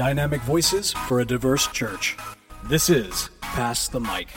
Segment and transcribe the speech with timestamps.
[0.00, 2.16] Dynamic voices for a diverse church.
[2.64, 4.28] This is Pass the Mic.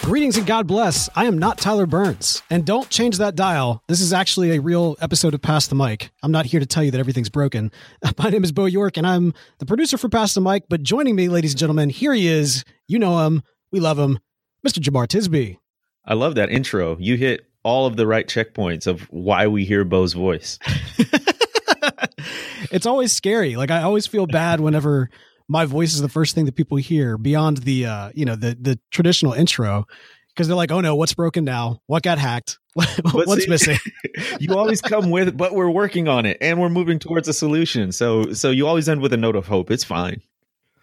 [0.00, 1.10] Greetings and God bless.
[1.14, 2.42] I am not Tyler Burns.
[2.48, 3.82] And don't change that dial.
[3.88, 6.12] This is actually a real episode of Pass the Mic.
[6.22, 7.70] I'm not here to tell you that everything's broken.
[8.18, 10.62] My name is Beau York, and I'm the producer for Pass the Mic.
[10.70, 12.64] But joining me, ladies and gentlemen, here he is.
[12.88, 13.42] You know him.
[13.70, 14.18] We love him.
[14.66, 14.78] Mr.
[14.78, 15.58] Jemar Tisby.
[16.06, 16.96] I love that intro.
[16.98, 20.58] You hit all of the right checkpoints of why we hear Beau's voice.
[22.72, 23.56] it's always scary.
[23.56, 25.10] Like I always feel bad whenever
[25.48, 28.56] my voice is the first thing that people hear beyond the uh, you know, the
[28.60, 29.86] the traditional intro
[30.28, 31.80] because they're like, "Oh no, what's broken now?
[31.86, 32.58] What got hacked?
[32.74, 33.78] what's see, missing?"
[34.40, 37.92] you always come with, "But we're working on it and we're moving towards a solution."
[37.92, 39.70] So so you always end with a note of hope.
[39.70, 40.22] It's fine.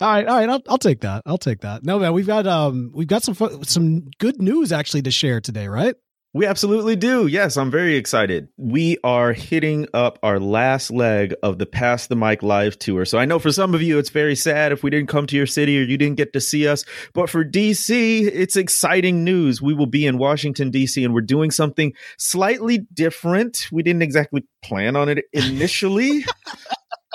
[0.01, 1.23] All right, all right, I'll, I'll take that.
[1.25, 1.83] I'll take that.
[1.83, 5.67] No, man, we've got um, we've got some some good news actually to share today,
[5.67, 5.95] right?
[6.31, 7.25] We absolutely do.
[7.25, 8.49] Yes, I'm very excited.
[8.55, 13.03] We are hitting up our last leg of the Pass the Mic live tour.
[13.05, 15.35] So I know for some of you, it's very sad if we didn't come to
[15.35, 16.85] your city or you didn't get to see us.
[17.13, 19.59] But for DC, it's exciting news.
[19.59, 23.65] We will be in Washington, DC, and we're doing something slightly different.
[23.71, 26.25] We didn't exactly plan on it initially.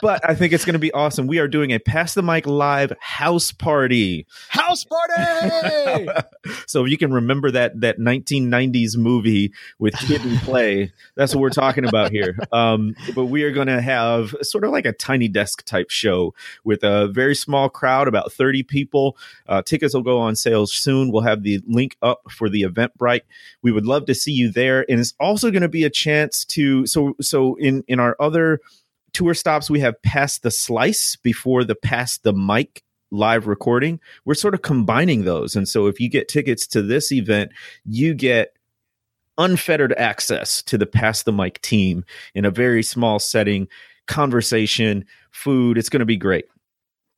[0.05, 1.27] But I think it's going to be awesome.
[1.27, 4.27] We are doing a Pass the Mic live house party.
[4.51, 6.07] House party!
[6.67, 11.41] so if you can remember that that 1990s movie with Kid and Play, that's what
[11.41, 12.37] we're talking about here.
[12.53, 16.35] Um, but we are going to have sort of like a tiny desk type show
[16.65, 19.17] with a very small crowd, about 30 people.
[19.49, 21.13] Uh, tickets will go on sale soon.
[21.13, 23.23] We'll have the link up for the Eventbrite.
[23.63, 26.45] We would love to see you there, and it's also going to be a chance
[26.47, 28.61] to so so in in our other
[29.15, 34.01] tour stops we have Pass the Slice before the Pass the Mic live recording.
[34.25, 35.57] We're sort of combining those.
[35.57, 37.53] And so if you get tickets to this event,
[37.87, 38.57] you get
[39.39, 42.05] unfettered access to the Pass the Mic team
[42.35, 43.69] in a very small setting,
[44.07, 45.79] conversation, food.
[45.79, 46.47] It's going to be great.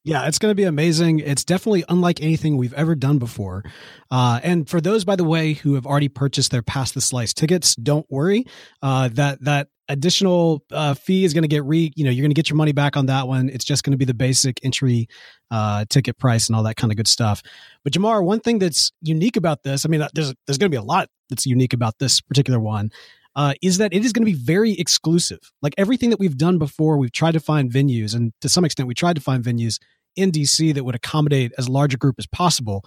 [0.05, 1.19] Yeah, it's going to be amazing.
[1.19, 3.65] It's definitely unlike anything we've ever done before.
[4.09, 7.35] Uh, and for those, by the way, who have already purchased their Pass the Slice
[7.35, 8.45] tickets, don't worry.
[8.81, 12.31] Uh, that that additional uh, fee is going to get re you know you're going
[12.31, 14.59] to get your money back on that one it's just going to be the basic
[14.65, 15.09] entry
[15.51, 17.43] uh, ticket price and all that kind of good stuff
[17.85, 20.75] but Jemar one thing that's unique about this i mean uh, there's there's going to
[20.75, 22.91] be a lot that's unique about this particular one
[23.37, 26.59] uh, is that it is going to be very exclusive like everything that we've done
[26.59, 29.79] before we've tried to find venues and to some extent we tried to find venues
[30.17, 32.85] in dc that would accommodate as large a group as possible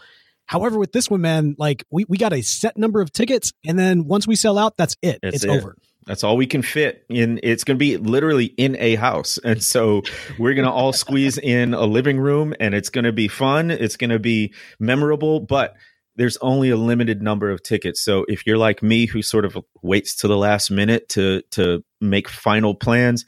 [0.50, 3.78] However, with this one, man, like we, we got a set number of tickets, and
[3.78, 5.20] then once we sell out, that's it.
[5.22, 5.50] That's it's it.
[5.52, 5.76] over.
[6.06, 7.40] That's all we can fit in.
[7.44, 9.38] It's going to be literally in a house.
[9.50, 10.04] And so
[10.38, 13.72] we're going to all squeeze in a living room and it's going to be fun.
[13.72, 15.76] It's going to be memorable, but
[16.16, 18.02] there's only a limited number of tickets.
[18.02, 21.84] So if you're like me who sort of waits to the last minute to to
[22.02, 23.26] make final plans,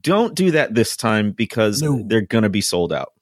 [0.00, 2.02] don't do that this time because no.
[2.06, 3.12] they're going to be sold out.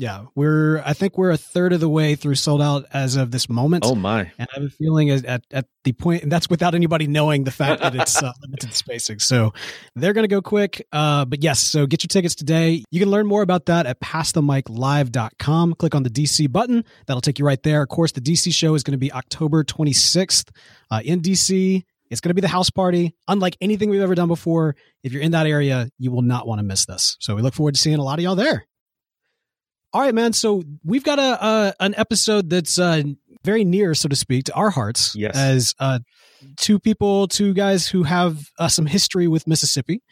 [0.00, 0.78] Yeah, we're.
[0.86, 3.82] I think we're a third of the way through sold out as of this moment.
[3.84, 4.30] Oh my!
[4.38, 7.50] And I have a feeling at at the point, and that's without anybody knowing the
[7.50, 9.18] fact that it's uh, limited spacing.
[9.18, 9.52] So
[9.96, 10.86] they're going to go quick.
[10.92, 12.84] Uh, but yes, so get your tickets today.
[12.92, 15.74] You can learn more about that at passthemiclive.com.
[15.74, 16.84] Click on the DC button.
[17.08, 17.82] That'll take you right there.
[17.82, 20.50] Of course, the DC show is going to be October 26th
[20.92, 21.82] uh, in DC.
[22.08, 24.76] It's going to be the house party, unlike anything we've ever done before.
[25.02, 27.16] If you're in that area, you will not want to miss this.
[27.18, 28.67] So we look forward to seeing a lot of y'all there.
[29.92, 30.32] All right, man.
[30.32, 33.02] So we've got a, an episode that's uh,
[33.44, 35.14] very near, so to speak, to our hearts.
[35.16, 35.36] Yes.
[35.36, 36.00] As uh,
[36.56, 40.02] two people, two guys who have uh, some history with Mississippi.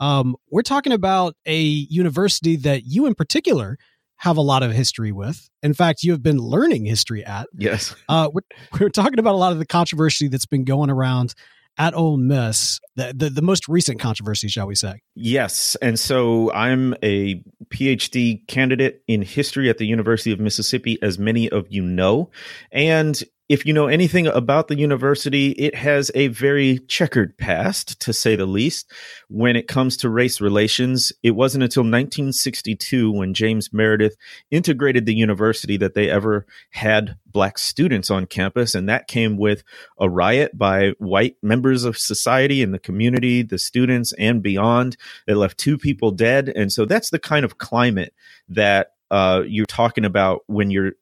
[0.00, 3.78] Um, we're talking about a university that you, in particular,
[4.16, 5.48] have a lot of history with.
[5.62, 7.48] In fact, you have been learning history at.
[7.56, 7.94] Yes.
[8.08, 8.42] Uh, we're,
[8.78, 11.34] we're talking about a lot of the controversy that's been going around
[11.76, 15.00] at Ole Miss, the, the, the most recent controversy, shall we say?
[15.14, 21.18] Yes, and so I'm a PhD candidate in history at the University of Mississippi, as
[21.18, 22.30] many of you know,
[22.70, 28.12] and if you know anything about the university, it has a very checkered past, to
[28.12, 28.90] say the least.
[29.28, 34.16] When it comes to race relations, it wasn't until 1962 when James Meredith
[34.50, 38.74] integrated the university that they ever had black students on campus.
[38.74, 39.62] And that came with
[39.98, 44.96] a riot by white members of society and the community, the students, and beyond.
[45.26, 46.48] It left two people dead.
[46.48, 48.14] And so that's the kind of climate
[48.48, 50.92] that uh, you're talking about when you're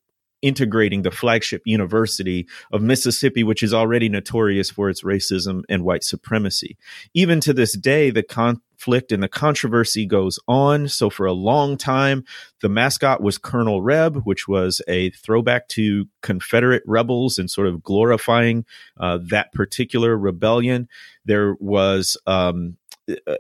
[0.43, 6.05] integrating the flagship university of Mississippi, which is already notorious for its racism and white
[6.05, 6.77] supremacy.
[7.15, 10.89] Even to this day, the conflict and the controversy goes on.
[10.89, 12.25] So for a long time,
[12.61, 17.83] the mascot was Colonel Reb, which was a throwback to Confederate rebels and sort of
[17.83, 18.65] glorifying
[18.99, 20.89] uh, that particular rebellion.
[21.25, 22.77] There was um,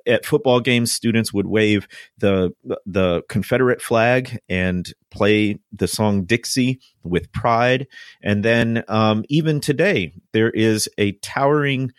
[0.06, 1.88] at football games, students would wave
[2.18, 2.52] the
[2.86, 7.86] the Confederate flag and play the song Dixie with pride.
[8.22, 11.92] And then um, even today, there is a towering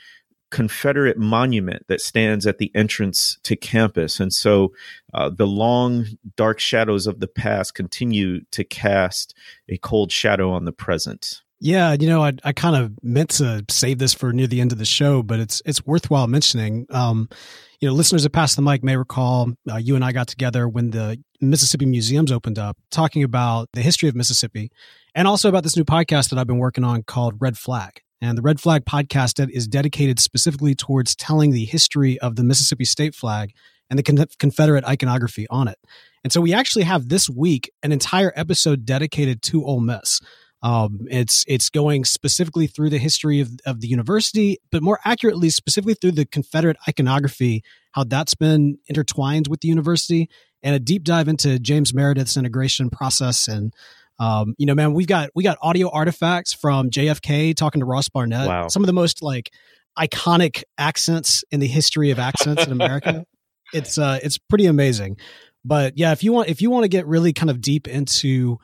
[0.54, 4.20] Confederate monument that stands at the entrance to campus.
[4.20, 4.72] And so
[5.12, 6.06] uh, the long,
[6.36, 9.36] dark shadows of the past continue to cast
[9.68, 11.42] a cold shadow on the present.
[11.64, 14.74] Yeah, you know, I, I kind of meant to save this for near the end
[14.74, 16.86] of the show, but it's it's worthwhile mentioning.
[16.90, 17.30] Um,
[17.80, 20.68] you know, listeners of Pass the Mic may recall uh, you and I got together
[20.68, 24.74] when the Mississippi Museums opened up, talking about the history of Mississippi,
[25.16, 28.02] and also about this new podcast that I've been working on called Red Flag.
[28.22, 32.84] And the Red Flag podcast is dedicated specifically towards telling the history of the Mississippi
[32.84, 33.54] state flag
[33.90, 35.80] and the con- Confederate iconography on it.
[36.26, 40.20] And so we actually have this week an entire episode dedicated to Ole Miss.
[40.64, 45.50] Um, it's it's going specifically through the history of, of the university, but more accurately,
[45.50, 50.30] specifically through the Confederate iconography, how that's been intertwined with the university,
[50.64, 53.74] and a deep dive into James Meredith's integration process and
[54.20, 58.10] um, you know, man, we've got we got audio artifacts from JFK talking to Ross
[58.10, 58.48] Barnett.
[58.48, 58.68] Wow.
[58.68, 59.52] Some of the most like
[59.98, 63.26] iconic accents in the history of accents in America.
[63.74, 65.18] It's uh it's pretty amazing.
[65.66, 68.60] But yeah, if you want if you want to get really kind of deep into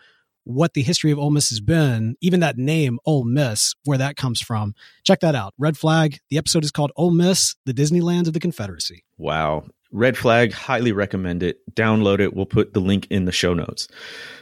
[0.50, 4.16] what the history of Ole Miss has been, even that name Ole Miss, where that
[4.16, 4.74] comes from,
[5.04, 5.54] check that out.
[5.60, 6.18] Red Flag.
[6.32, 9.04] The episode is called Ole Miss, the Disneyland of the Confederacy.
[9.20, 9.66] Wow.
[9.92, 11.60] Red Flag, highly recommend it.
[11.76, 12.34] Download it.
[12.34, 13.88] We'll put the link in the show notes.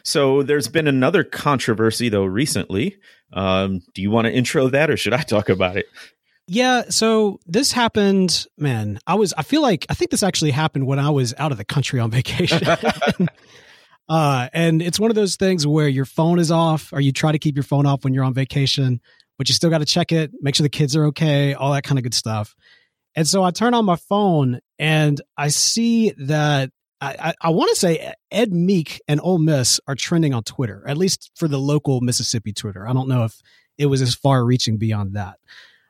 [0.03, 2.95] So there's been another controversy though recently.
[3.33, 5.87] Um, do you want to intro that or should I talk about it?
[6.47, 8.99] Yeah, so this happened, man.
[9.05, 11.57] I was I feel like I think this actually happened when I was out of
[11.57, 12.61] the country on vacation.
[14.09, 17.31] uh and it's one of those things where your phone is off or you try
[17.31, 19.01] to keep your phone off when you're on vacation,
[19.37, 21.83] but you still got to check it, make sure the kids are okay, all that
[21.83, 22.55] kind of good stuff.
[23.15, 26.69] And so I turn on my phone and I see that
[27.01, 30.83] I, I, I want to say Ed Meek and Ole Miss are trending on Twitter,
[30.87, 32.87] at least for the local Mississippi Twitter.
[32.87, 33.41] I don't know if
[33.77, 35.37] it was as far reaching beyond that.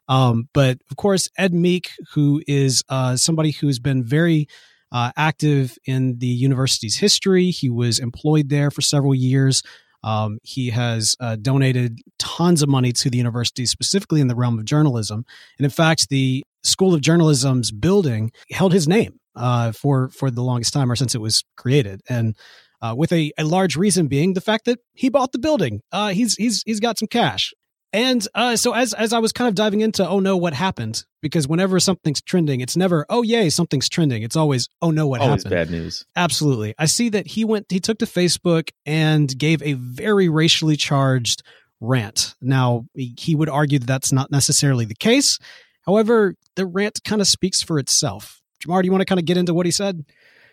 [0.10, 4.48] Um, but of course, Ed Meek, who is uh, somebody who's been very
[4.92, 9.64] uh, active in the university's history, he was employed there for several years.
[10.04, 14.58] Um, he has uh, donated tons of money to the university, specifically in the realm
[14.60, 15.26] of journalism.
[15.58, 20.44] And in fact, the School of Journalism's building held his name uh, for for the
[20.44, 22.36] longest time, or since it was created, and
[22.82, 25.82] uh, with a, a large reason being the fact that he bought the building.
[25.92, 27.54] Uh, he's he's he's got some cash,
[27.94, 31.06] and uh, so as as I was kind of diving into, oh no, what happened?
[31.28, 34.24] Because whenever something's trending, it's never oh yay, something's trending.
[34.24, 35.60] It's always oh no, what Always happened?
[35.60, 36.06] bad news.
[36.16, 36.74] Absolutely.
[36.78, 41.44] I see that he went, he took to Facebook and gave a very racially charged
[41.80, 42.36] rant.
[42.42, 45.38] Now, he he would argue that that's not necessarily the case.
[45.86, 48.42] However, the rant kind of speaks for itself.
[48.66, 50.04] Jemar, do you want to kind of get into what he said?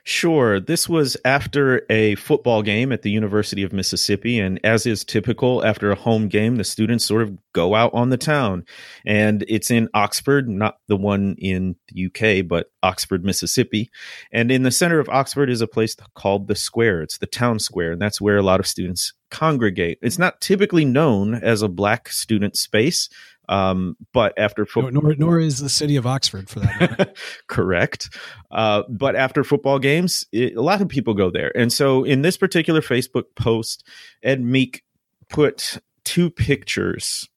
[0.06, 0.60] Sure.
[0.60, 4.38] This was after a football game at the University of Mississippi.
[4.38, 8.10] And as is typical after a home game, the students sort of go out on
[8.10, 8.66] the town.
[9.06, 13.90] And it's in Oxford, not the one in the UK, but Oxford, Mississippi.
[14.30, 17.00] And in the center of Oxford is a place called the Square.
[17.00, 17.92] It's the town square.
[17.92, 19.98] And that's where a lot of students congregate.
[20.02, 23.08] It's not typically known as a black student space.
[23.48, 27.12] Um, but after football, nor, nor is the city of Oxford for that matter.
[27.48, 28.16] correct.
[28.50, 31.56] Uh, but after football games, it, a lot of people go there.
[31.56, 33.86] And so in this particular Facebook post,
[34.22, 34.82] Ed Meek
[35.28, 37.28] put two pictures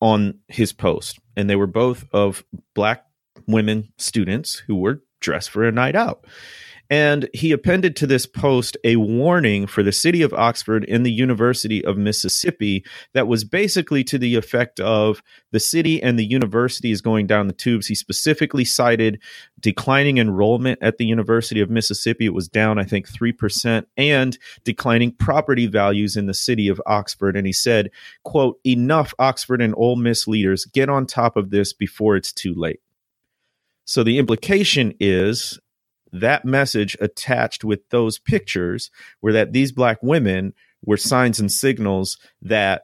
[0.00, 2.44] on his post, and they were both of
[2.74, 3.04] black
[3.46, 6.26] women students who were dressed for a night out.
[6.90, 11.12] And he appended to this post a warning for the city of Oxford and the
[11.12, 16.90] University of Mississippi that was basically to the effect of the city and the university
[16.90, 17.86] is going down the tubes.
[17.86, 19.22] He specifically cited
[19.60, 22.26] declining enrollment at the University of Mississippi.
[22.26, 27.36] It was down, I think, 3%, and declining property values in the city of Oxford.
[27.36, 27.90] And he said,
[28.24, 32.54] quote, enough Oxford and Ole Miss leaders, get on top of this before it's too
[32.54, 32.80] late.
[33.84, 35.60] So the implication is
[36.12, 38.90] that message attached with those pictures
[39.22, 42.82] were that these black women were signs and signals that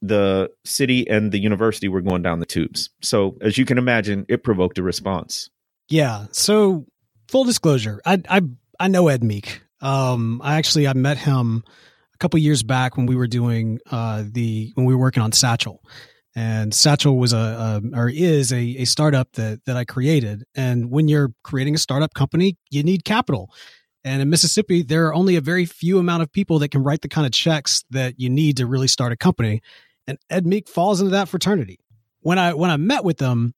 [0.00, 2.90] the city and the university were going down the tubes.
[3.00, 5.48] So, as you can imagine, it provoked a response.
[5.88, 6.26] Yeah.
[6.32, 6.86] So,
[7.28, 8.42] full disclosure, I I
[8.80, 9.62] I know Ed Meek.
[9.80, 11.64] Um, I actually I met him
[12.14, 15.32] a couple years back when we were doing uh the when we were working on
[15.32, 15.82] Satchel,
[16.34, 20.44] and Satchel was a, a or is a, a startup that that I created.
[20.54, 23.50] And when you're creating a startup company, you need capital.
[24.04, 27.02] And in Mississippi, there are only a very few amount of people that can write
[27.02, 29.62] the kind of checks that you need to really start a company.
[30.06, 31.78] And Ed Meek falls into that fraternity.
[32.20, 33.54] When I when I met with them,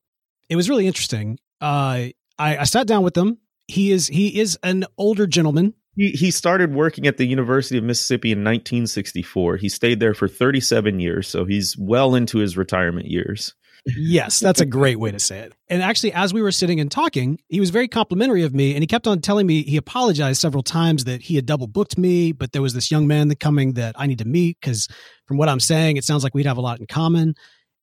[0.49, 1.39] it was really interesting.
[1.61, 3.39] Uh, I, I sat down with them.
[3.69, 5.75] He is he is an older gentleman.
[5.97, 9.57] He he started working at the University of Mississippi in 1964.
[9.57, 13.55] He stayed there for 37 years, so he's well into his retirement years.
[13.87, 15.53] yes, that's a great way to say it.
[15.69, 18.83] And actually, as we were sitting and talking, he was very complimentary of me, and
[18.83, 22.33] he kept on telling me he apologized several times that he had double booked me,
[22.33, 24.89] but there was this young man that coming that I need to meet because,
[25.27, 27.35] from what I'm saying, it sounds like we'd have a lot in common.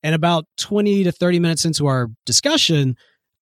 [0.02, 2.96] And about 20 to 30 minutes into our discussion,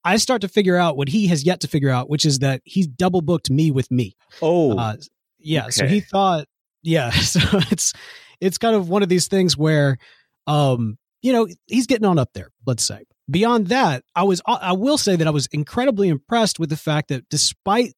[0.04, 2.62] I start to figure out what he has yet to figure out, which is that
[2.64, 4.16] he's double booked me with me.
[4.40, 4.97] Oh, uh,
[5.38, 5.64] yeah.
[5.64, 5.71] Okay.
[5.71, 6.47] So he thought,
[6.83, 7.11] yeah.
[7.21, 7.40] So
[7.71, 7.92] it's
[8.40, 9.99] it's kind of one of these things where,
[10.47, 12.50] um, you know, he's getting on up there.
[12.66, 13.04] Let's say.
[13.30, 17.09] Beyond that, I was I will say that I was incredibly impressed with the fact
[17.09, 17.95] that despite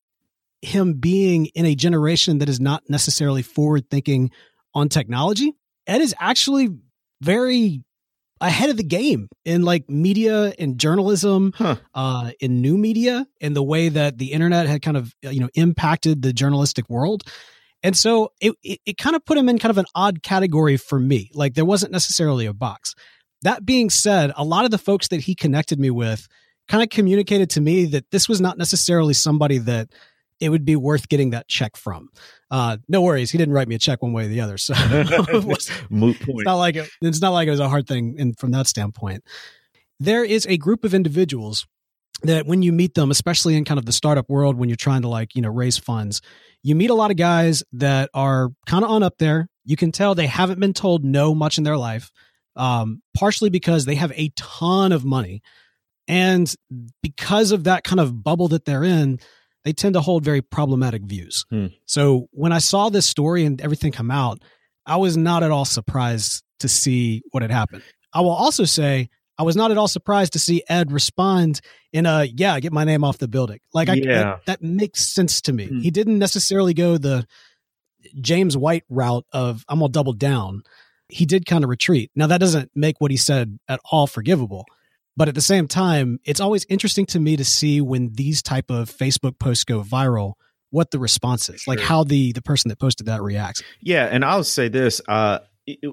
[0.61, 4.31] him being in a generation that is not necessarily forward thinking
[4.75, 5.55] on technology,
[5.87, 6.71] Ed is actually
[7.23, 7.83] very
[8.43, 11.77] ahead of the game in like media and journalism, huh.
[11.95, 15.49] uh, in new media, and the way that the internet had kind of you know
[15.55, 17.23] impacted the journalistic world.
[17.85, 20.77] And so it, it, it kind of put him in kind of an odd category
[20.77, 21.31] for me.
[21.35, 22.95] Like there wasn't necessarily a box.
[23.43, 26.29] That being said, a lot of the folks that he connected me with
[26.69, 29.89] kind of communicated to me that this was not necessarily somebody that
[30.41, 32.09] it would be worth getting that check from.
[32.53, 34.59] Uh, no worries, he didn't write me a check one way or the other.
[34.59, 34.75] So
[35.47, 36.41] was, moot point.
[36.41, 38.67] It's not like it, it's not like it was a hard thing in, from that
[38.67, 39.25] standpoint.
[39.99, 41.67] There is a group of individuals
[42.25, 45.01] that when you meet them, especially in kind of the startup world, when you're trying
[45.01, 46.21] to like you know raise funds,
[46.63, 49.49] you meet a lot of guys that are kind of on up there.
[49.65, 52.11] You can tell they haven't been told no much in their life,
[52.55, 55.41] um, partially because they have a ton of money,
[56.07, 56.55] and
[57.03, 59.21] because of that kind of bubble that they're in
[59.65, 61.45] they tend to hold very problematic views.
[61.51, 61.67] Hmm.
[61.87, 64.43] So when I saw this story and everything come out,
[64.87, 67.83] I was not at all surprised to see what had happened.
[68.13, 71.61] I will also say I was not at all surprised to see Ed respond
[71.93, 73.61] in a yeah, get my name off the building.
[73.73, 74.23] Like I, yeah.
[74.23, 75.67] that, that makes sense to me.
[75.67, 75.81] Hmm.
[75.81, 77.27] He didn't necessarily go the
[78.21, 80.63] James White route of I'm gonna double down.
[81.09, 82.11] He did kind of retreat.
[82.15, 84.65] Now that doesn't make what he said at all forgivable.
[85.17, 88.71] But at the same time, it's always interesting to me to see when these type
[88.71, 90.35] of Facebook posts go viral,
[90.71, 91.75] what the response is, sure.
[91.75, 93.63] like how the the person that posted that reacts.
[93.81, 95.41] Yeah, and I'll say this: uh,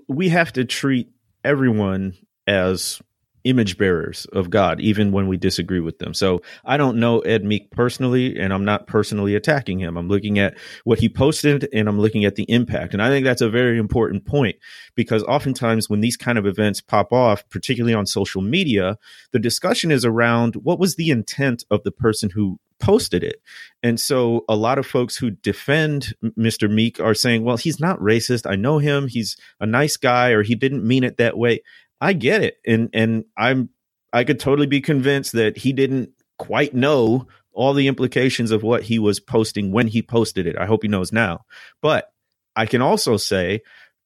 [0.07, 1.09] we have to treat
[1.43, 2.13] everyone
[2.47, 3.01] as
[3.49, 6.13] image bearers of God, even when we disagree with them.
[6.13, 9.97] So I don't know Ed Meek personally, and I'm not personally attacking him.
[9.97, 12.93] I'm looking at what he posted and I'm looking at the impact.
[12.93, 14.57] And I think that's a very important point
[14.95, 18.97] because oftentimes when these kind of events pop off, particularly on social media,
[19.31, 23.41] the discussion is around what was the intent of the person who posted it.
[23.83, 26.71] And so a lot of folks who defend Mr.
[26.71, 28.49] Meek are saying, well, he's not racist.
[28.49, 29.07] I know him.
[29.07, 31.61] He's a nice guy or he didn't mean it that way.
[32.01, 33.69] I get it, and and I'm
[34.13, 38.83] I could totally be convinced that he didn't quite know all the implications of what
[38.83, 40.57] he was posting when he posted it.
[40.57, 41.45] I hope he knows now.
[41.81, 42.11] But
[42.55, 43.61] I can also say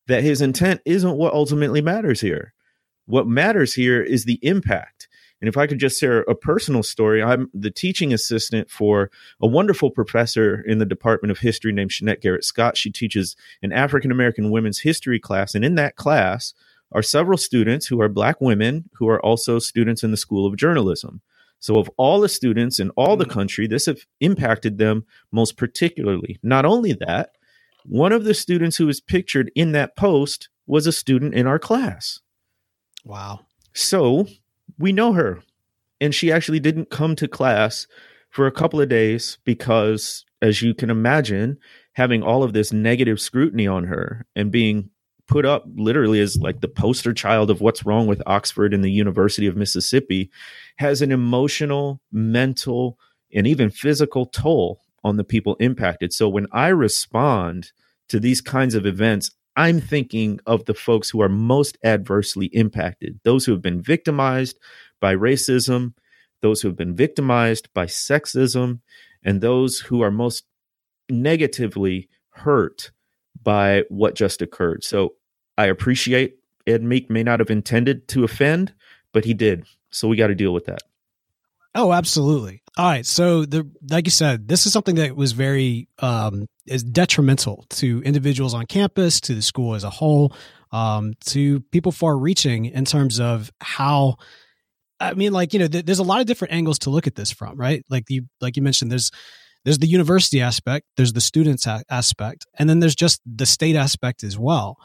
[0.07, 2.53] that his intent isn't what ultimately matters here.
[3.05, 5.07] What matters here is the impact.
[5.39, 9.47] And if I could just share a personal story, I'm the teaching assistant for a
[9.47, 12.77] wonderful professor in the Department of History named Shennette Garrett-Scott.
[12.77, 15.53] She teaches an African American women's history class.
[15.53, 16.53] And in that class,
[16.93, 20.55] are several students who are black women who are also students in the School of
[20.55, 21.21] Journalism.
[21.59, 23.31] So, of all the students in all the mm.
[23.31, 26.37] country, this have impacted them most particularly.
[26.43, 27.31] Not only that,
[27.85, 31.59] one of the students who was pictured in that post was a student in our
[31.59, 32.19] class.
[33.05, 33.41] Wow.
[33.73, 34.27] So,
[34.77, 35.41] we know her.
[36.01, 37.87] And she actually didn't come to class
[38.29, 41.57] for a couple of days because, as you can imagine,
[41.93, 44.89] having all of this negative scrutiny on her and being
[45.27, 48.91] put up literally as like the poster child of what's wrong with Oxford and the
[48.91, 50.29] University of Mississippi
[50.77, 52.97] has an emotional, mental,
[53.33, 56.13] and even physical toll on the people impacted.
[56.13, 57.71] So when I respond
[58.09, 63.19] to these kinds of events, I'm thinking of the folks who are most adversely impacted,
[63.23, 64.57] those who have been victimized
[64.99, 65.93] by racism,
[66.41, 68.79] those who have been victimized by sexism,
[69.23, 70.43] and those who are most
[71.09, 72.91] negatively hurt
[73.43, 74.83] by what just occurred.
[74.83, 75.15] So
[75.57, 78.73] I appreciate Ed Meek may not have intended to offend,
[79.11, 79.65] but he did.
[79.91, 80.81] So we got to deal with that.
[81.75, 82.61] Oh, absolutely.
[82.77, 83.05] All right.
[83.05, 88.01] So the like you said, this is something that was very um is detrimental to
[88.03, 90.33] individuals on campus, to the school as a whole,
[90.71, 94.17] um, to people far reaching in terms of how
[94.99, 97.15] I mean, like, you know, th- there's a lot of different angles to look at
[97.15, 97.83] this from, right?
[97.89, 99.11] Like you like you mentioned, there's
[99.65, 104.23] there's the university aspect, there's the students aspect, and then there's just the state aspect
[104.23, 104.77] as well.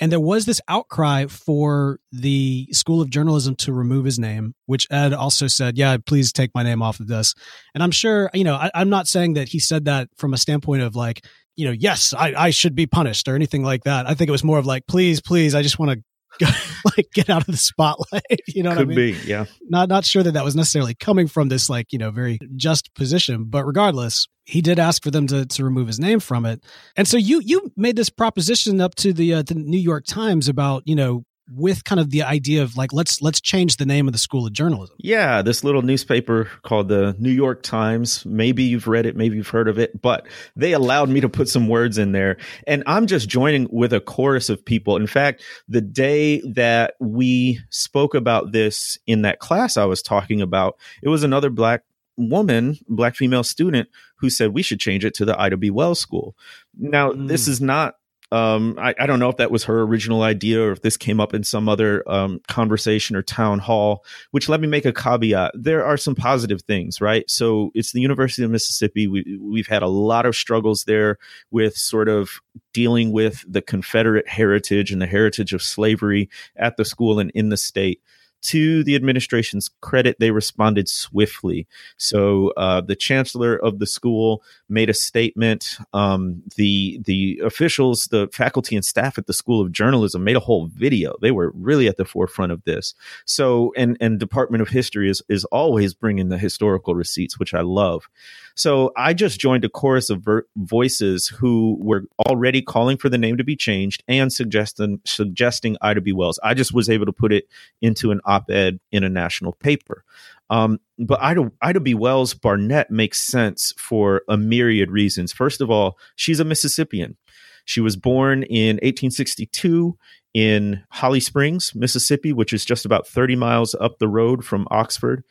[0.00, 4.88] And there was this outcry for the School of Journalism to remove his name, which
[4.90, 7.32] Ed also said, yeah, please take my name off of this.
[7.74, 10.38] And I'm sure, you know, I, am not saying that he said that from a
[10.38, 11.24] standpoint of like,
[11.54, 14.08] you know, yes, I, I should be punished or anything like that.
[14.08, 16.02] I think it was more of like, please, please, I just want to
[16.96, 18.22] like get out of the spotlight.
[18.46, 19.14] You know Could what I mean?
[19.14, 19.44] Could be, yeah.
[19.62, 22.94] Not not sure that that was necessarily coming from this like you know very just
[22.94, 26.64] position, but regardless, he did ask for them to to remove his name from it.
[26.96, 30.48] And so you you made this proposition up to the uh, the New York Times
[30.48, 34.06] about you know with kind of the idea of like let's let's change the name
[34.06, 34.96] of the school of journalism.
[34.98, 38.24] Yeah, this little newspaper called the New York Times.
[38.24, 41.48] Maybe you've read it, maybe you've heard of it, but they allowed me to put
[41.48, 44.96] some words in there and I'm just joining with a chorus of people.
[44.96, 50.40] In fact, the day that we spoke about this in that class I was talking
[50.40, 51.82] about, it was another black
[52.16, 55.70] woman, black female student who said we should change it to the Ida B.
[55.70, 56.36] Wells School.
[56.78, 57.28] Now, mm.
[57.28, 57.96] this is not
[58.32, 61.20] um, I, I, don't know if that was her original idea or if this came
[61.20, 65.52] up in some other um, conversation or town hall, which let me make a caveat.
[65.54, 67.28] There are some positive things, right?
[67.30, 69.06] So it's the University of Mississippi.
[69.06, 71.18] We, we've had a lot of struggles there
[71.50, 72.40] with sort of
[72.72, 77.50] dealing with the Confederate heritage and the heritage of slavery at the school and in
[77.50, 78.00] the state
[78.44, 81.66] to the administration's credit, they responded swiftly.
[81.96, 85.78] So uh, the chancellor of the school made a statement.
[85.92, 90.40] Um, the the officials, the faculty and staff at the School of Journalism made a
[90.40, 91.16] whole video.
[91.22, 92.94] They were really at the forefront of this.
[93.24, 97.62] So and and Department of History is is always bringing the historical receipts, which I
[97.62, 98.08] love.
[98.56, 103.18] So I just joined a chorus of ver- voices who were already calling for the
[103.18, 106.12] name to be changed and suggesting suggesting Ida B.
[106.12, 106.38] Wells.
[106.42, 107.48] I just was able to put it
[107.82, 110.04] into an op-ed in a national paper.
[110.50, 111.94] Um, but Ida, Ida B.
[111.94, 115.32] Wells Barnett makes sense for a myriad reasons.
[115.32, 117.16] First of all, she's a Mississippian.
[117.64, 119.96] She was born in 1862
[120.34, 125.24] in Holly Springs, Mississippi, which is just about 30 miles up the road from Oxford.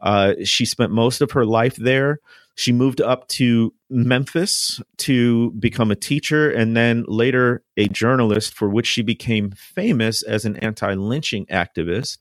[0.00, 2.20] Uh, she spent most of her life there.
[2.54, 8.68] She moved up to Memphis to become a teacher and then later a journalist, for
[8.68, 12.18] which she became famous as an anti lynching activist.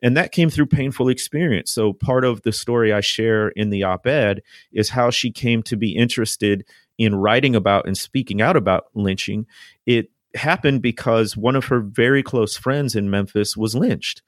[0.00, 1.70] And that came through painful experience.
[1.70, 5.62] So, part of the story I share in the op ed is how she came
[5.64, 6.64] to be interested
[6.98, 9.46] in writing about and speaking out about lynching.
[9.86, 14.22] It happened because one of her very close friends in Memphis was lynched.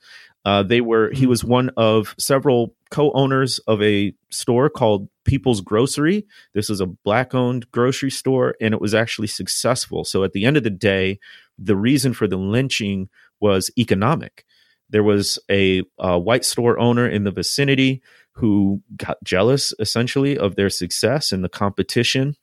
[0.44, 6.26] Uh, they were he was one of several co-owners of a store called People's Grocery.
[6.54, 10.04] This is a black-owned grocery store, and it was actually successful.
[10.04, 11.18] So at the end of the day,
[11.59, 14.46] the reason for the lynching was economic.
[14.90, 20.57] There was a, a white store owner in the vicinity who got jealous essentially of
[20.57, 22.37] their success and the competition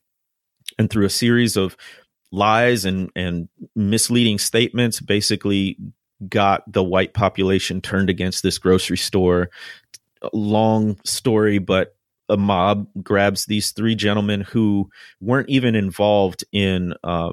[0.77, 1.77] and through a series of
[2.31, 5.77] lies and and misleading statements basically
[6.27, 9.49] got the white population turned against this grocery store.
[10.33, 11.95] Long story but
[12.29, 14.89] a mob grabs these three gentlemen who
[15.21, 17.31] weren't even involved in uh,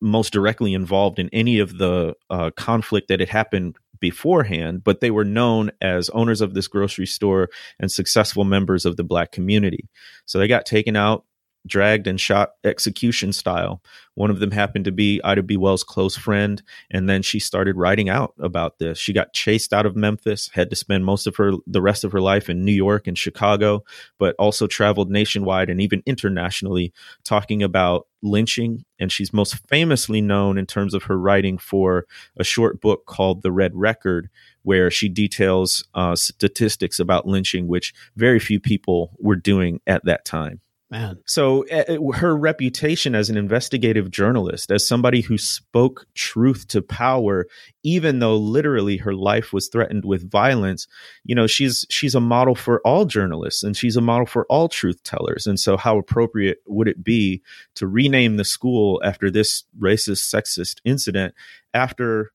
[0.00, 5.10] most directly involved in any of the uh, conflict that had happened beforehand, but they
[5.10, 7.48] were known as owners of this grocery store
[7.80, 9.88] and successful members of the black community.
[10.26, 11.24] So they got taken out
[11.66, 13.82] dragged and shot execution style.
[14.14, 15.56] One of them happened to be Ida B.
[15.56, 18.98] Wells' close friend, and then she started writing out about this.
[18.98, 22.12] She got chased out of Memphis, had to spend most of her the rest of
[22.12, 23.82] her life in New York and Chicago,
[24.18, 26.92] but also traveled nationwide and even internationally
[27.24, 28.84] talking about lynching.
[29.00, 32.06] And she's most famously known in terms of her writing for
[32.38, 34.30] a short book called The Red Record,
[34.62, 40.24] where she details uh, statistics about lynching, which very few people were doing at that
[40.24, 40.60] time.
[40.94, 41.18] Man.
[41.26, 47.48] So uh, her reputation as an investigative journalist, as somebody who spoke truth to power,
[47.82, 50.86] even though literally her life was threatened with violence,
[51.24, 54.68] you know, she's she's a model for all journalists and she's a model for all
[54.68, 55.48] truth tellers.
[55.48, 57.42] And so how appropriate would it be
[57.74, 61.34] to rename the school after this racist, sexist incident
[61.74, 62.30] after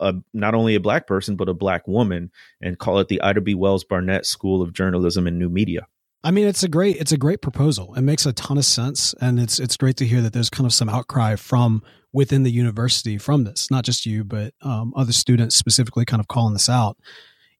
[0.00, 3.42] a, not only a black person but a black woman and call it the Ida
[3.42, 3.54] B.
[3.54, 5.86] Wells Barnett School of Journalism and New Media.
[6.24, 7.94] I mean, it's a great it's a great proposal.
[7.94, 10.66] It makes a ton of sense, and it's it's great to hear that there's kind
[10.66, 11.82] of some outcry from
[12.12, 13.70] within the university from this.
[13.70, 16.96] Not just you, but um, other students specifically, kind of calling this out.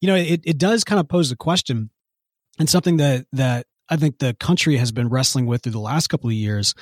[0.00, 1.90] You know, it it does kind of pose the question,
[2.58, 6.06] and something that that I think the country has been wrestling with through the last
[6.06, 6.74] couple of years,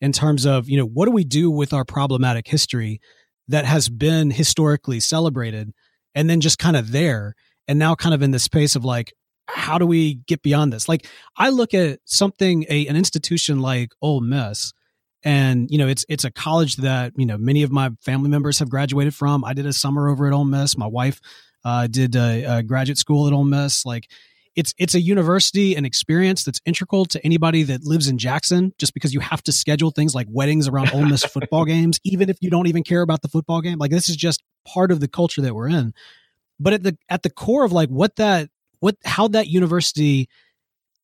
[0.00, 3.00] in terms of you know what do we do with our problematic history
[3.48, 5.72] that has been historically celebrated,
[6.14, 7.34] and then just kind of there,
[7.66, 9.12] and now kind of in the space of like
[9.46, 10.88] how do we get beyond this?
[10.88, 14.72] Like I look at something, a an institution like Ole Miss,
[15.22, 18.58] and you know it's it's a college that you know many of my family members
[18.58, 19.44] have graduated from.
[19.44, 20.76] I did a summer over at Ole Miss.
[20.76, 21.20] My wife
[21.64, 23.84] uh, did a, a graduate school at Ole Miss.
[23.84, 24.08] Like
[24.56, 28.72] it's it's a university and experience that's integral to anybody that lives in Jackson.
[28.78, 32.30] Just because you have to schedule things like weddings around Ole Miss football games, even
[32.30, 33.78] if you don't even care about the football game.
[33.78, 35.92] Like this is just part of the culture that we're in.
[36.60, 38.48] But at the at the core of like what that
[38.84, 40.28] what how that university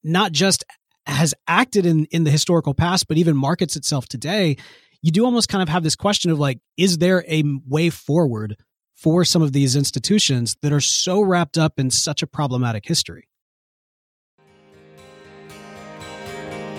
[0.04, 0.64] not just
[1.06, 4.58] has acted in in the historical past, but even markets itself today,
[5.00, 8.56] you do almost kind of have this question of like, is there a way forward
[8.96, 13.26] for some of these institutions that are so wrapped up in such a problematic history?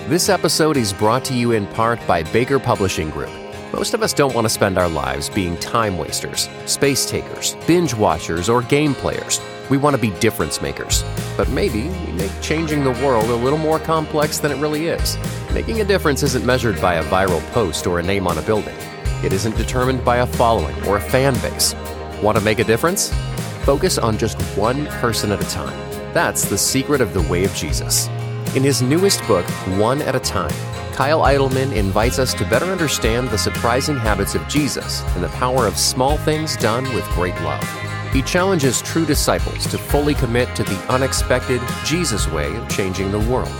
[0.07, 3.31] This episode is brought to you in part by Baker Publishing Group.
[3.73, 7.95] Most of us don't want to spend our lives being time wasters, space takers, binge
[7.95, 9.41] watchers, or game players.
[9.71, 11.05] We want to be difference makers.
[11.37, 15.17] But maybe we make changing the world a little more complex than it really is.
[15.53, 18.75] Making a difference isn't measured by a viral post or a name on a building.
[19.23, 21.73] It isn't determined by a following or a fan base.
[22.21, 23.13] Want to make a difference?
[23.63, 25.79] Focus on just one person at a time.
[26.13, 28.09] That's the secret of the way of Jesus.
[28.57, 29.45] In his newest book,
[29.79, 30.51] One at a Time,
[30.95, 35.65] Kyle Idleman invites us to better understand the surprising habits of Jesus and the power
[35.65, 37.90] of small things done with great love.
[38.11, 43.19] He challenges true disciples to fully commit to the unexpected Jesus way of changing the
[43.19, 43.51] world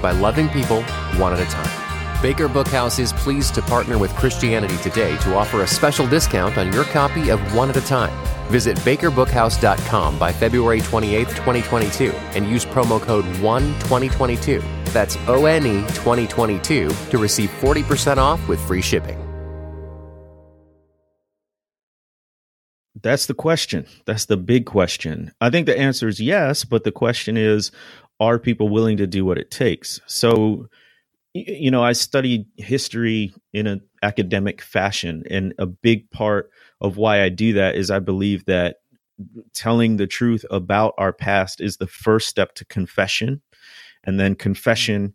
[0.00, 0.82] by loving people
[1.18, 2.22] one at a time.
[2.22, 6.72] Baker Bookhouse is pleased to partner with Christianity Today to offer a special discount on
[6.72, 8.12] your copy of One at a Time.
[8.48, 14.62] Visit bakerbookhouse.com by February 28, 2022, and use promo code ONE2022.
[14.92, 19.19] That's O N E 2022 to receive 40% off with free shipping.
[23.02, 23.86] That's the question.
[24.04, 25.32] That's the big question.
[25.40, 27.70] I think the answer is yes, but the question is
[28.18, 30.00] are people willing to do what it takes?
[30.06, 30.68] So,
[31.32, 37.22] you know, I studied history in an academic fashion, and a big part of why
[37.22, 38.76] I do that is I believe that
[39.54, 43.42] telling the truth about our past is the first step to confession.
[44.04, 45.14] And then confession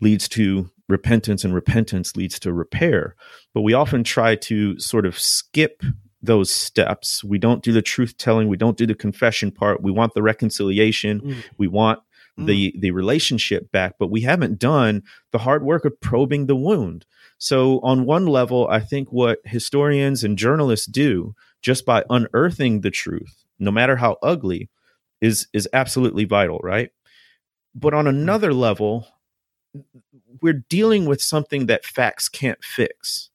[0.00, 3.14] leads to repentance, and repentance leads to repair.
[3.54, 5.82] But we often try to sort of skip
[6.26, 7.24] those steps.
[7.24, 8.48] We don't do the truth telling.
[8.48, 9.82] We don't do the confession part.
[9.82, 11.20] We want the reconciliation.
[11.20, 11.44] Mm.
[11.58, 12.00] We want
[12.38, 12.46] mm.
[12.46, 17.06] the the relationship back, but we haven't done the hard work of probing the wound.
[17.38, 22.90] So on one level, I think what historians and journalists do just by unearthing the
[22.90, 24.70] truth, no matter how ugly,
[25.20, 26.90] is is absolutely vital, right?
[27.74, 28.10] But on mm.
[28.10, 29.06] another level,
[30.40, 33.30] we're dealing with something that facts can't fix.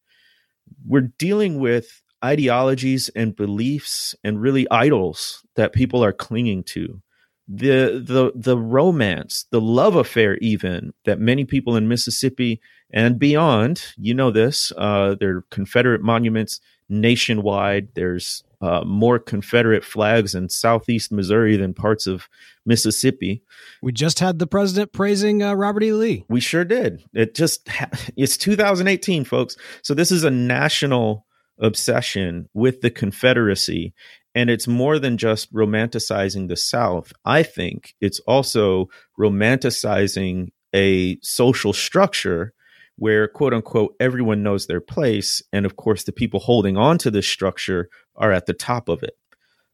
[0.85, 7.01] We're dealing with ideologies and beliefs and really idols that people are clinging to.
[7.47, 12.61] The the the romance the love affair even that many people in mississippi
[12.93, 17.89] and beyond you know this uh, there are confederate monuments nationwide.
[17.95, 22.29] There's uh, more confederate flags in southeast missouri than parts of
[22.65, 23.41] mississippi.
[23.81, 25.93] We just had the president praising uh, robert e.
[25.93, 26.25] Lee.
[26.29, 27.03] We sure did.
[27.13, 29.57] It just ha- it's 2018 folks.
[29.81, 31.25] So this is a national
[31.59, 33.93] obsession with the Confederacy.
[34.33, 37.11] And it's more than just romanticizing the South.
[37.25, 38.87] I think it's also
[39.19, 42.53] romanticizing a social structure
[42.95, 45.41] where, quote unquote, everyone knows their place.
[45.51, 49.03] And of course, the people holding on to this structure are at the top of
[49.03, 49.17] it.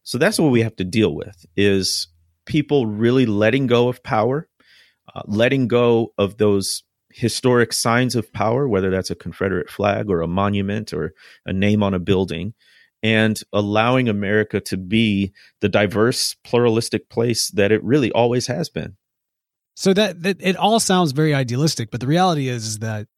[0.02, 2.08] So that's what we have to deal with is
[2.46, 4.48] people really letting go of power,
[5.14, 6.82] uh, letting go of those
[7.18, 11.82] historic signs of power, whether that's a Confederate flag or a monument or a name
[11.82, 12.54] on a building,
[13.02, 18.96] and allowing America to be the diverse, pluralistic place that it really always has been.
[19.74, 23.08] So that, that it all sounds very idealistic, but the reality is, is that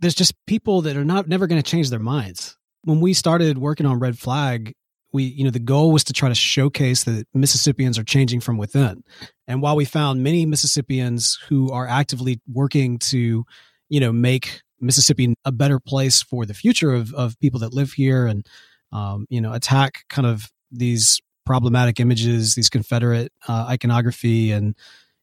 [0.00, 2.56] there's just people that are not never going to change their minds.
[2.82, 4.74] When we started working on Red Flag,
[5.14, 8.58] we you know the goal was to try to showcase that mississippians are changing from
[8.58, 9.02] within.
[9.46, 13.44] And while we found many mississippians who are actively working to
[13.88, 17.92] you know make mississippi a better place for the future of, of people that live
[17.92, 18.46] here and
[18.92, 24.74] um, you know attack kind of these problematic images these confederate uh, iconography and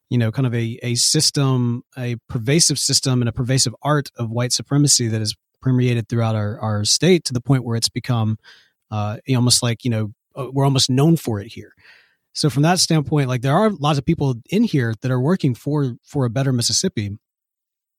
[0.08, 4.30] you know kind of a, a system a pervasive system and a pervasive art of
[4.30, 8.38] white supremacy that has permeated throughout our, our state to the point where it's become
[8.92, 11.72] uh, almost like you know uh, we're almost known for it here.
[12.34, 15.54] So from that standpoint, like there are lots of people in here that are working
[15.54, 17.18] for for a better Mississippi,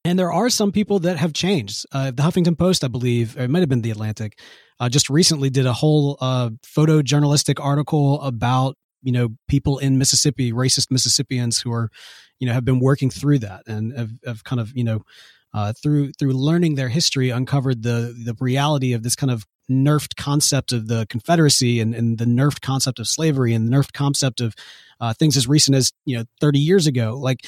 [0.05, 1.85] and there are some people that have changed.
[1.91, 4.39] Uh, the Huffington Post, I believe, it might have been the Atlantic,
[4.79, 10.51] uh, just recently did a whole uh, photojournalistic article about you know people in Mississippi,
[10.51, 11.89] racist Mississippians who are
[12.39, 15.01] you know have been working through that and have, have kind of you know
[15.53, 20.15] uh, through through learning their history, uncovered the the reality of this kind of nerfed
[20.15, 24.41] concept of the Confederacy and, and the nerfed concept of slavery and the nerfed concept
[24.41, 24.55] of
[24.99, 27.17] uh, things as recent as you know 30 years ago.
[27.17, 27.45] Like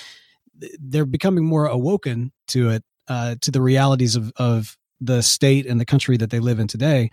[0.79, 5.79] they're becoming more awoken to it, uh, to the realities of of the state and
[5.79, 7.11] the country that they live in today.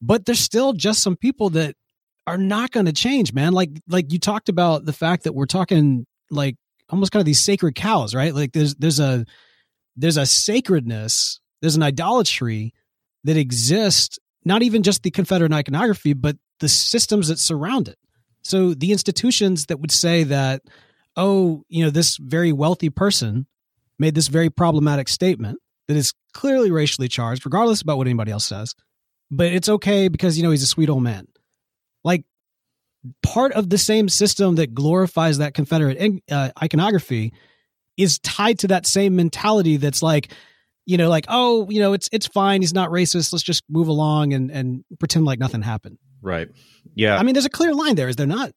[0.00, 1.76] But there's still just some people that
[2.26, 3.52] are not going to change, man.
[3.52, 6.56] Like like you talked about the fact that we're talking like
[6.88, 8.34] almost kind of these sacred cows, right?
[8.34, 9.24] Like there's there's a
[9.96, 12.72] there's a sacredness, there's an idolatry
[13.24, 17.98] that exists, not even just the Confederate iconography, but the systems that surround it.
[18.42, 20.62] So the institutions that would say that,
[21.16, 23.46] oh, you know, this very wealthy person
[23.98, 28.44] made this very problematic statement that is clearly racially charged, regardless about what anybody else
[28.44, 28.74] says,
[29.30, 31.26] but it's okay because, you know, he's a sweet old man.
[32.02, 32.24] Like
[33.22, 37.32] part of the same system that glorifies that Confederate uh, iconography
[37.96, 40.32] is tied to that same mentality that's like,
[40.86, 42.62] you know, like, oh, you know, it's it's fine.
[42.62, 43.32] He's not racist.
[43.32, 45.98] Let's just move along and and pretend like nothing happened.
[46.20, 46.48] Right.
[46.94, 47.16] Yeah.
[47.18, 48.52] I mean, there's a clear line there, is there not?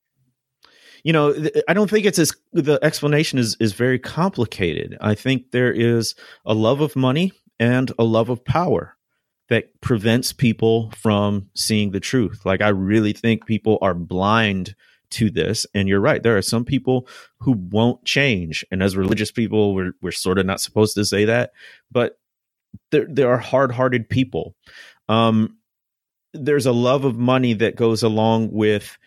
[1.03, 1.35] You know,
[1.67, 4.97] I don't think it's as the explanation is is very complicated.
[5.01, 8.95] I think there is a love of money and a love of power
[9.49, 12.41] that prevents people from seeing the truth.
[12.45, 14.75] Like I really think people are blind
[15.11, 15.65] to this.
[15.73, 16.21] And you're right.
[16.21, 17.07] There are some people
[17.39, 18.65] who won't change.
[18.71, 21.51] And as religious people, we're, we're sort of not supposed to say that,
[21.91, 22.19] but
[22.91, 24.55] there, there are hard hearted people.
[25.07, 25.57] Um,
[26.33, 28.97] there's a love of money that goes along with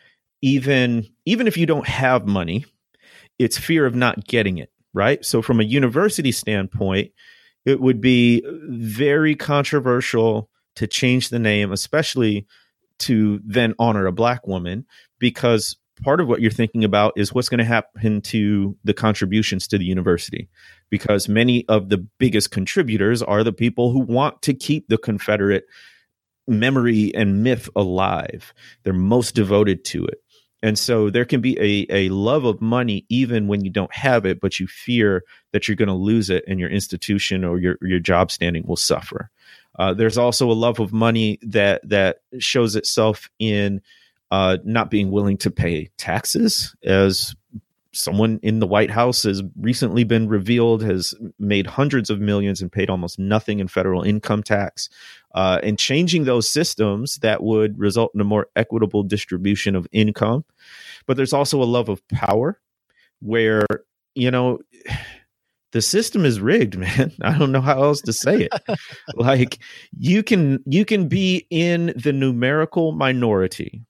[0.41, 2.65] even, even if you don't have money,
[3.39, 4.71] it's fear of not getting it.
[4.95, 5.23] Right.
[5.25, 7.13] So from a university standpoint,
[7.67, 12.47] it would be very controversial to change the name, especially
[13.01, 14.87] to then honor a black woman,
[15.19, 19.67] because part of what you're thinking about is what's going to happen to the contributions
[19.69, 20.49] to the university
[20.91, 25.67] because many of the biggest contributors are the people who want to keep the confederate
[26.47, 28.55] memory and myth alive.
[28.83, 30.23] They're most devoted to it.
[30.63, 34.27] And so there can be a, a love of money even when you don't have
[34.27, 37.77] it but you fear that you're going to lose it and your institution or your,
[37.81, 39.31] your job standing will suffer.
[39.79, 43.81] Uh, there's also a love of money that that shows itself in
[44.31, 47.35] uh, not being willing to pay taxes, as
[47.93, 52.71] someone in the White House has recently been revealed has made hundreds of millions and
[52.71, 54.89] paid almost nothing in federal income tax.
[55.35, 60.45] Uh, and changing those systems that would result in a more equitable distribution of income.
[61.07, 62.59] But there's also a love of power
[63.21, 63.67] where,
[64.15, 64.61] you know,
[65.73, 68.79] the system is rigged man i don't know how else to say it
[69.17, 69.59] like
[69.99, 73.83] you can you can be in the numerical minority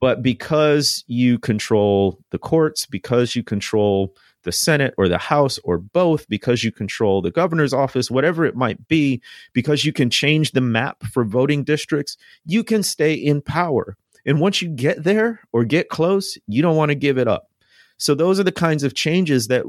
[0.00, 5.78] but because you control the courts, because you control the Senate or the House or
[5.78, 9.20] both, because you control the governor's office, whatever it might be,
[9.52, 13.96] because you can change the map for voting districts, you can stay in power.
[14.26, 17.50] And once you get there or get close, you don't want to give it up.
[17.98, 19.64] So those are the kinds of changes that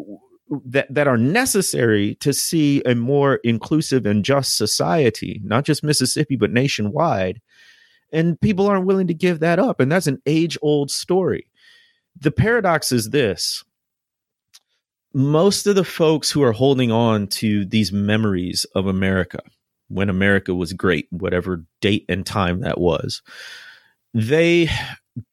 [0.66, 6.36] that that are necessary to see a more inclusive and just society, not just Mississippi
[6.36, 7.42] but nationwide
[8.12, 9.80] and people aren't willing to give that up.
[9.80, 11.48] And that's an age old story.
[12.20, 13.64] The paradox is this
[15.14, 19.40] most of the folks who are holding on to these memories of America,
[19.88, 23.22] when America was great, whatever date and time that was,
[24.14, 24.70] they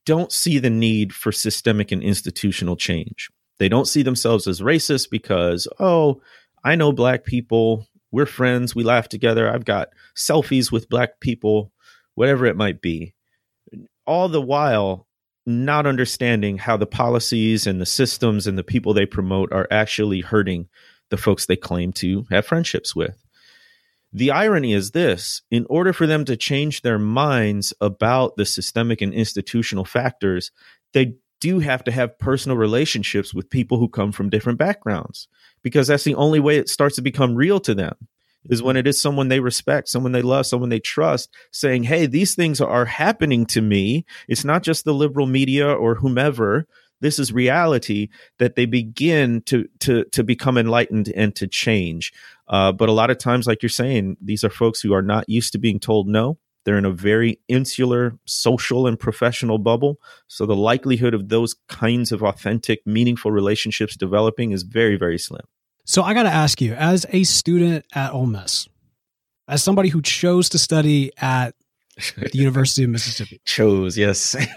[0.06, 3.28] don't see the need for systemic and institutional change.
[3.58, 6.20] They don't see themselves as racist because, oh,
[6.62, 7.88] I know black people.
[8.12, 8.76] We're friends.
[8.76, 9.52] We laugh together.
[9.52, 11.72] I've got selfies with black people
[12.14, 13.14] whatever it might be,
[14.06, 15.06] all the while
[15.44, 20.20] not understanding how the policies and the systems and the people they promote are actually
[20.20, 20.68] hurting
[21.10, 23.24] the folks they claim to have friendships with.
[24.12, 29.00] The irony is this in order for them to change their minds about the systemic
[29.00, 30.52] and institutional factors,
[30.92, 35.28] they do have to have personal relationships with people who come from different backgrounds
[35.62, 37.96] because that's the only way it starts to become real to them
[38.48, 42.06] is when it is someone they respect, someone they love, someone they trust, saying, Hey,
[42.06, 44.04] these things are happening to me.
[44.28, 46.66] It's not just the liberal media or whomever.
[47.00, 52.12] This is reality that they begin to to to become enlightened and to change.
[52.48, 55.28] Uh, but a lot of times, like you're saying, these are folks who are not
[55.28, 56.38] used to being told no.
[56.64, 59.98] They're in a very insular social and professional bubble.
[60.28, 65.42] So the likelihood of those kinds of authentic, meaningful relationships developing is very, very slim.
[65.84, 68.68] So I got to ask you, as a student at Ole Miss,
[69.48, 71.54] as somebody who chose to study at
[72.16, 74.36] the University of Mississippi, chose yes,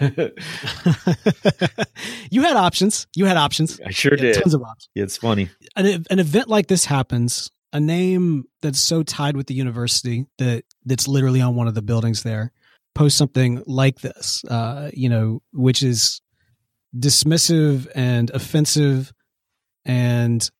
[2.30, 3.06] you had options.
[3.14, 3.80] You had options.
[3.84, 4.40] I sure did.
[4.40, 4.88] Tons of options.
[4.94, 5.50] It's funny.
[5.74, 7.50] An, an event like this happens.
[7.72, 11.82] a name that's so tied with the university that that's literally on one of the
[11.82, 12.52] buildings there
[12.96, 16.22] post something like this, uh, you know, which is
[16.96, 19.12] dismissive and offensive
[19.84, 20.50] and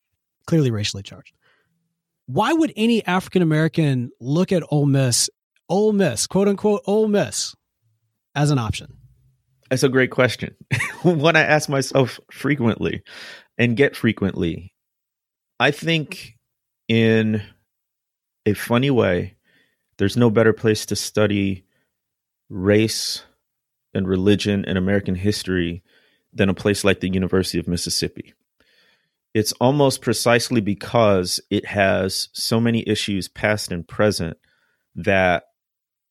[0.47, 1.35] clearly racially charged.
[2.27, 5.31] Why would any African American look at Ole Miss,
[5.69, 7.55] Ole Miss, quote unquote, Ole Miss,
[8.35, 8.97] as an option?
[9.71, 10.55] That's a great question.
[11.03, 13.03] One I ask myself frequently
[13.59, 14.73] and get frequently.
[15.59, 16.37] I think
[16.89, 17.43] in
[18.45, 19.37] a funny way,
[19.99, 21.65] there's no better place to study
[22.49, 23.23] race
[23.95, 25.83] and religion and American history
[26.33, 28.35] than a place like the University of Mississippi.
[29.37, 34.39] It's almost precisely because it has so many issues, past and present,
[34.95, 35.45] that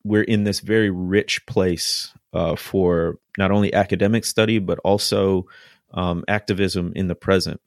[0.03, 5.47] we're in this very rich place uh, for not only academic study, but also
[5.91, 7.59] um, activism in the present.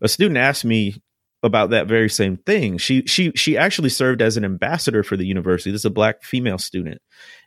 [0.00, 1.02] A student asked me
[1.42, 2.78] about that very same thing.
[2.78, 5.72] She she she actually served as an ambassador for the university.
[5.72, 7.02] This is a black female student,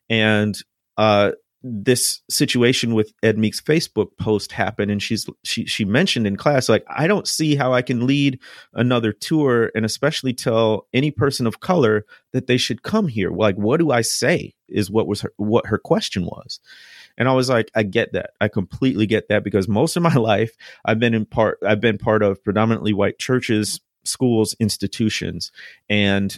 [0.08, 0.56] and
[0.98, 1.32] uh,
[1.68, 6.70] this situation with Ed Meek's Facebook post happened, and she's she she mentioned in class
[6.70, 8.40] like I don't see how I can lead
[8.74, 13.32] another tour, and especially tell any person of color that they should come here.
[13.32, 14.54] Like, what do I say?
[14.70, 16.60] Is what was her, what her question was.
[17.18, 18.32] And I was like, I get that.
[18.40, 21.98] I completely get that because most of my life I've been in part I've been
[21.98, 25.52] part of predominantly white churches, schools, institutions,
[25.90, 26.38] and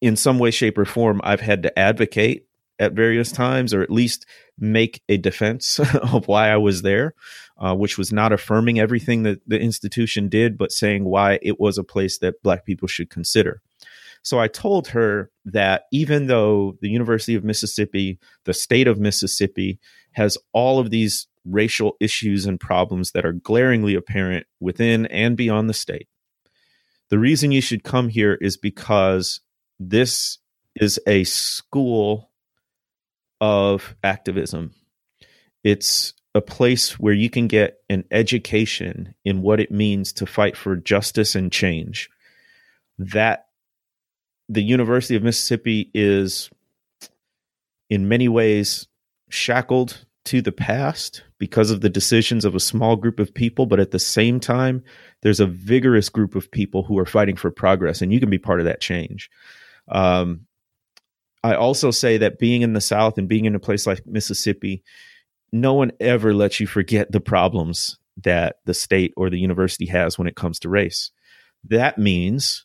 [0.00, 2.46] in some way, shape, or form, I've had to advocate
[2.82, 4.26] at various times, or at least
[4.58, 5.78] make a defense
[6.12, 7.14] of why I was there,
[7.58, 11.78] uh, which was not affirming everything that the institution did, but saying why it was
[11.78, 13.62] a place that Black people should consider.
[14.22, 19.78] So I told her that even though the University of Mississippi, the state of Mississippi,
[20.12, 25.68] has all of these racial issues and problems that are glaringly apparent within and beyond
[25.70, 26.08] the state,
[27.10, 29.40] the reason you should come here is because
[29.78, 30.38] this
[30.74, 32.31] is a school
[33.42, 34.72] of activism.
[35.64, 40.56] It's a place where you can get an education in what it means to fight
[40.56, 42.08] for justice and change.
[42.98, 43.48] That
[44.48, 46.50] the University of Mississippi is,
[47.90, 48.86] in many ways,
[49.28, 53.80] shackled to the past because of the decisions of a small group of people, but
[53.80, 54.84] at the same time,
[55.22, 58.38] there's a vigorous group of people who are fighting for progress, and you can be
[58.38, 59.28] part of that change.
[59.88, 60.46] Um,
[61.44, 64.82] I also say that being in the South and being in a place like Mississippi,
[65.52, 70.18] no one ever lets you forget the problems that the state or the university has
[70.18, 71.10] when it comes to race.
[71.68, 72.64] That means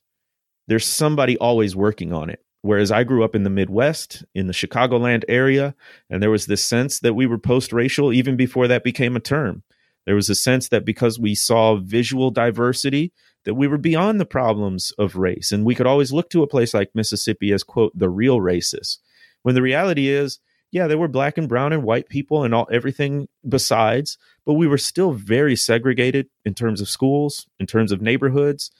[0.67, 2.43] there's somebody always working on it.
[2.61, 5.75] Whereas I grew up in the Midwest, in the Chicagoland area,
[6.09, 9.21] and there was this sense that we were post racial even before that became a
[9.21, 9.63] term.
[10.07, 13.11] There was a sense that because we saw visual diversity,
[13.43, 15.51] that we were beyond the problems of race.
[15.51, 18.99] And we could always look to a place like Mississippi as, quote, the real racist.
[19.43, 20.39] When the reality is,
[20.71, 24.65] yeah, there were black and brown and white people and all everything besides, but we
[24.65, 28.71] were still very segregated in terms of schools, in terms of neighborhoods.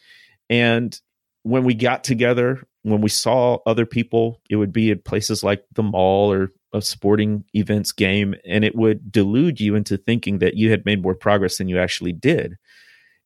[0.49, 0.97] And
[1.43, 5.65] when we got together, when we saw other people, it would be at places like
[5.73, 10.55] the mall or a sporting events game, and it would delude you into thinking that
[10.55, 12.57] you had made more progress than you actually did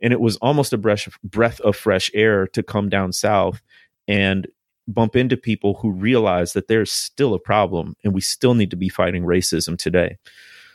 [0.02, 3.62] and it was almost a breath breath of fresh air to come down south
[4.08, 4.48] and
[4.88, 8.76] bump into people who realize that there's still a problem and we still need to
[8.76, 10.18] be fighting racism today.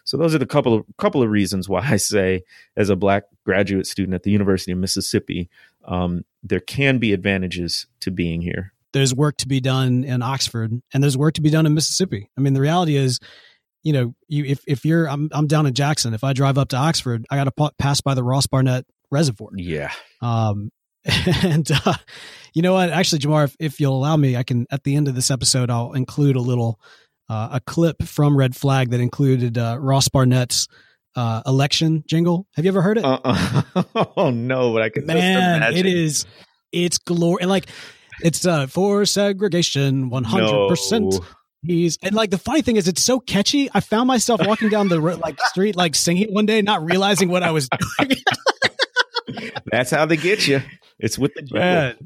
[0.05, 2.43] So those are the couple of couple of reasons why I say,
[2.77, 5.51] as a black graduate student at the University of Mississippi,
[5.85, 8.73] um, there can be advantages to being here.
[8.97, 12.31] There's work to be done in Oxford, and there's work to be done in Mississippi.
[12.35, 13.21] I mean, the reality is,
[13.83, 16.71] you know, you if if you're I'm I'm down in Jackson, if I drive up
[16.71, 19.51] to Oxford, I got to pass by the Ross Barnett reservoir.
[19.55, 19.93] Yeah.
[20.23, 20.71] Um,
[21.43, 21.93] and uh,
[22.55, 22.89] you know what?
[22.89, 25.69] Actually, Jemar, if, if, you'll allow me, I can at the end of this episode,
[25.69, 26.81] I'll include a little
[27.29, 30.69] uh, a clip from Red Flag that included uh, Ross Barnett's
[31.17, 32.47] uh, election jingle.
[32.55, 33.05] Have you ever heard it?
[33.05, 33.83] Uh-uh.
[34.17, 36.25] oh no, but I can man, it is
[36.73, 37.67] it's glory like
[38.23, 41.15] it's uh for segregation one hundred percent.
[41.63, 43.69] He's and like the funny thing is it's so catchy.
[43.75, 47.43] I found myself walking down the like street like singing one day, not realizing what
[47.43, 48.17] I was doing.
[49.73, 50.63] That's how they get you.
[50.99, 51.97] It's with the Man.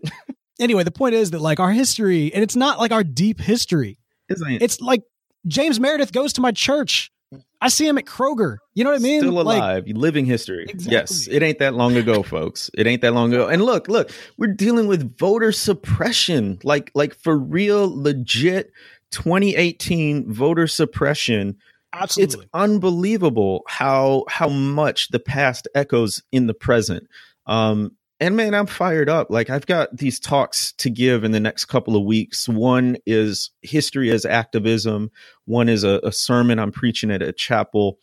[0.58, 3.98] anyway, the point is that like our history, and it's not like our deep history.
[4.28, 5.02] Isn't It's like
[5.46, 7.10] James Meredith goes to my church.
[7.60, 8.56] I see him at Kroger.
[8.74, 9.20] You know what I mean?
[9.20, 10.66] Still alive, like, living history.
[10.68, 10.92] Exactly.
[10.92, 12.70] Yes, it ain't that long ago, folks.
[12.74, 13.48] It ain't that long ago.
[13.48, 18.72] And look, look, we're dealing with voter suppression, like, like for real, legit
[19.12, 21.56] 2018 voter suppression
[21.92, 22.44] Absolutely.
[22.44, 27.08] It's unbelievable how how much the past echoes in the present.
[27.46, 29.30] Um, and man, I'm fired up.
[29.30, 32.48] Like I've got these talks to give in the next couple of weeks.
[32.48, 35.10] One is history as activism.
[35.46, 37.98] One is a, a sermon I'm preaching at a chapel.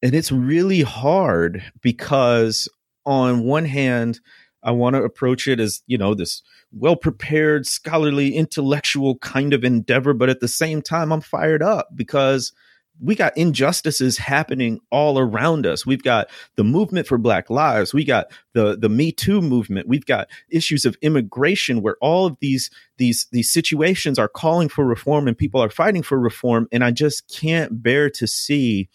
[0.00, 2.68] And it's really hard because
[3.04, 4.20] on one hand,
[4.62, 6.42] I want to approach it as, you know, this
[6.72, 10.14] well prepared, scholarly, intellectual kind of endeavor.
[10.14, 12.52] But at the same time, I'm fired up because
[13.00, 15.86] we got injustices happening all around us.
[15.86, 17.94] We've got the movement for Black Lives.
[17.94, 19.88] We got the the Me Too movement.
[19.88, 24.84] We've got issues of immigration where all of these these these situations are calling for
[24.84, 26.68] reform and people are fighting for reform.
[26.72, 28.88] And I just can't bear to see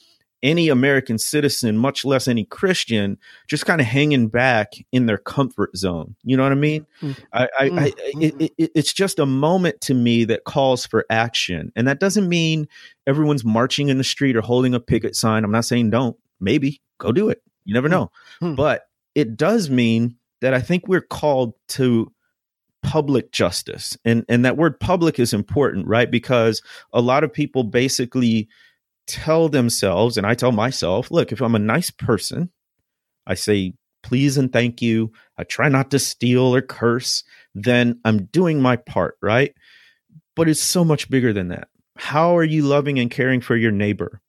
[0.43, 3.17] any American citizen, much less any Christian,
[3.47, 6.15] just kind of hanging back in their comfort zone.
[6.23, 6.85] You know what I mean?
[7.01, 7.23] Mm-hmm.
[7.31, 7.79] I, I, mm-hmm.
[7.79, 11.99] I it, it, it's just a moment to me that calls for action, and that
[11.99, 12.67] doesn't mean
[13.07, 15.43] everyone's marching in the street or holding a picket sign.
[15.43, 16.17] I'm not saying don't.
[16.39, 17.41] Maybe go do it.
[17.63, 18.55] You never know, mm-hmm.
[18.55, 22.11] but it does mean that I think we're called to
[22.83, 27.63] public justice and and that word public is important right because a lot of people
[27.63, 28.49] basically
[29.07, 32.51] tell themselves, and I tell myself, look, if I'm a nice person,
[33.25, 33.73] I say
[34.03, 35.11] please and thank you.
[35.37, 37.23] I try not to steal or curse,
[37.55, 39.53] then I'm doing my part, right?
[40.35, 41.69] But it's so much bigger than that.
[41.95, 44.19] How are you loving and caring for your neighbor?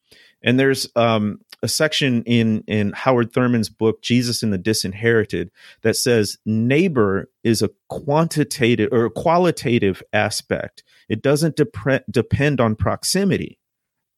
[0.42, 5.50] And there's um, a section in in Howard Thurman's book Jesus and the Disinherited
[5.82, 10.84] that says neighbor is a quantitative or qualitative aspect.
[11.08, 13.58] It doesn't dep- depend on proximity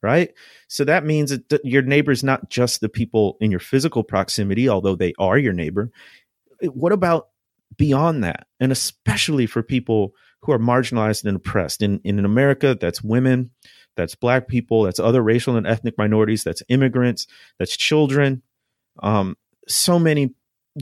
[0.07, 0.32] right?
[0.68, 4.68] So that means that your neighbor is not just the people in your physical proximity,
[4.68, 5.90] although they are your neighbor.
[6.62, 7.28] What about
[7.76, 8.46] beyond that?
[8.61, 11.82] And especially for people who are marginalized and oppressed.
[11.82, 13.50] In, in America, that's women,
[13.96, 17.26] that's black people, that's other racial and ethnic minorities, that's immigrants,
[17.59, 18.42] that's children.
[19.02, 19.36] Um,
[19.66, 20.34] so many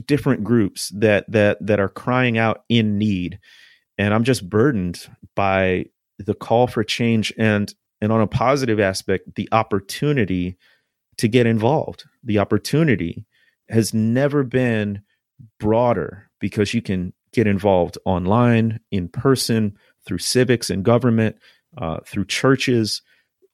[0.05, 3.39] different groups that that that are crying out in need.
[3.97, 5.85] And I'm just burdened by
[6.19, 7.73] the call for change and
[8.05, 10.55] and on a positive aspect, the opportunity
[11.17, 12.05] to get involved.
[12.23, 13.25] The opportunity
[13.67, 15.01] has never been
[15.59, 19.75] broader because you can get involved online, in person,
[20.05, 21.37] through civics and government,
[21.79, 23.01] uh, through churches,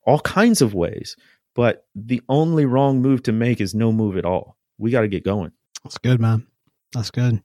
[0.06, 1.16] all kinds of ways.
[1.56, 4.58] But the only wrong move to make is no move at all.
[4.78, 5.54] We got to get going.
[5.84, 6.46] That's good, man.
[6.92, 7.42] That's good.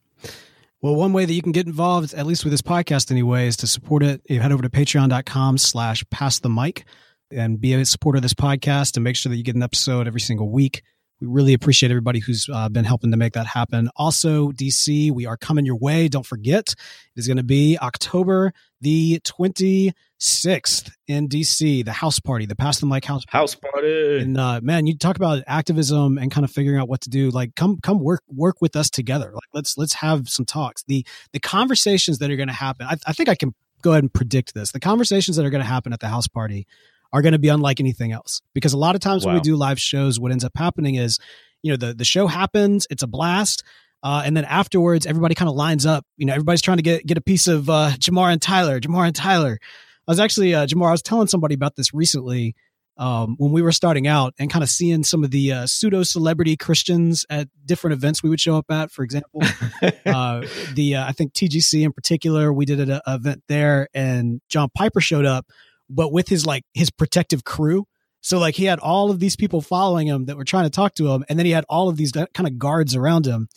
[0.86, 3.56] Well, one way that you can get involved, at least with this podcast anyway, is
[3.56, 4.20] to support it.
[4.28, 6.84] You head over to patreon.com slash pass the mic
[7.28, 10.06] and be a supporter of this podcast and make sure that you get an episode
[10.06, 10.84] every single week.
[11.20, 13.88] We really appreciate everybody who's uh, been helping to make that happen.
[13.96, 16.08] Also, DC, we are coming your way.
[16.08, 22.44] Don't forget, it is going to be October the 26th in DC, the house party,
[22.44, 23.42] the Pass the Mic house party.
[23.42, 24.18] House party.
[24.18, 27.30] And uh, man, you talk about activism and kind of figuring out what to do.
[27.30, 29.30] Like, come come work work with us together.
[29.32, 30.82] Like, let's let's have some talks.
[30.86, 32.86] The the conversations that are going to happen.
[32.86, 34.72] I, I think I can go ahead and predict this.
[34.72, 36.66] The conversations that are going to happen at the house party
[37.12, 38.42] are going to be unlike anything else.
[38.54, 39.32] Because a lot of times wow.
[39.32, 41.18] when we do live shows, what ends up happening is,
[41.62, 43.62] you know, the, the show happens, it's a blast.
[44.02, 46.04] Uh, and then afterwards, everybody kind of lines up.
[46.16, 48.78] You know, everybody's trying to get get a piece of uh, Jemar and Tyler.
[48.78, 49.58] Jemar and Tyler.
[50.06, 50.88] I was actually uh, Jemar.
[50.88, 52.54] I was telling somebody about this recently
[52.98, 56.02] um, when we were starting out and kind of seeing some of the uh, pseudo
[56.02, 58.90] celebrity Christians at different events we would show up at.
[58.90, 59.42] For example,
[60.06, 64.68] uh, the uh, I think TGC in particular, we did an event there, and John
[64.74, 65.46] Piper showed up
[65.88, 67.86] but with his like his protective crew.
[68.20, 70.94] So like he had all of these people following him that were trying to talk
[70.96, 73.48] to him, and then he had all of these kind of guards around him.